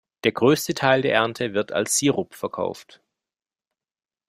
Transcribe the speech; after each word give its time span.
Der 0.23 0.31
größte 0.31 0.73
Teil 0.73 1.03
der 1.03 1.13
Ernte 1.13 1.53
wird 1.53 1.73
als 1.73 1.95
Sirup 1.99 2.33
verkauft. 2.33 3.03